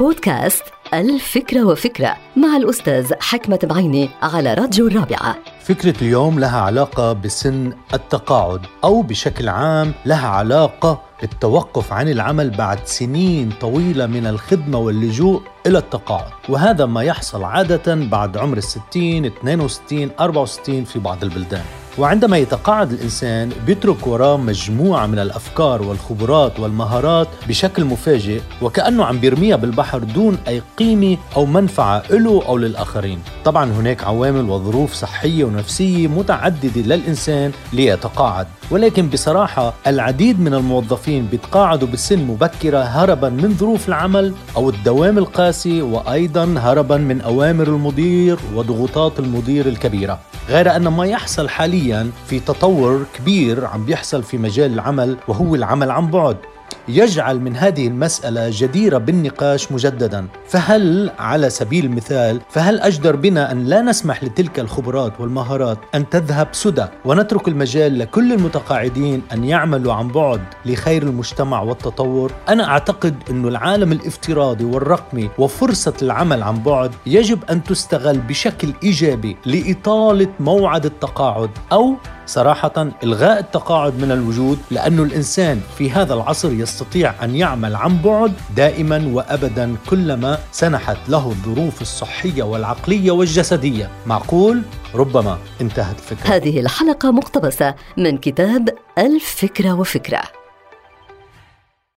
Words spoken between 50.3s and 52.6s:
غير أن ما يحصل حاليا في